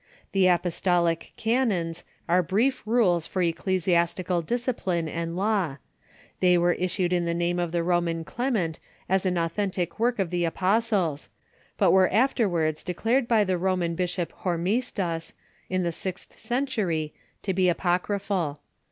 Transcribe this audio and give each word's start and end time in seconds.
The 0.31 0.47
Apostolic 0.47 1.31
Canons 1.37 2.03
are 2.27 2.41
brief 2.41 2.81
rules 2.87 3.27
for 3.27 3.43
ecclesias 3.43 4.15
tical 4.15 4.43
discipline 4.43 5.07
and 5.07 5.37
law. 5.37 5.77
They 6.39 6.55
Avere 6.55 6.75
issued 6.79 7.13
in 7.13 7.25
the 7.25 7.35
name 7.35 7.59
of 7.59 7.71
the 7.71 7.83
Roman 7.83 8.23
Clement 8.23 8.79
as 9.07 9.27
an 9.27 9.37
authentic 9.37 9.91
w^ork 9.97 10.17
of 10.17 10.31
the 10.31 10.43
apostles, 10.43 11.29
but 11.77 11.91
were 11.91 12.11
afterwards 12.11 12.83
declared 12.83 13.27
by 13.27 13.43
the 13.43 13.59
Roman 13.59 13.93
bishop 13.93 14.33
Hormisdas, 14.37 15.33
in 15.69 15.83
the 15.83 15.91
sixth 15.91 16.35
century, 16.35 17.13
to 17.43 17.53
be 17.53 17.69
apocryphal. 17.69 18.59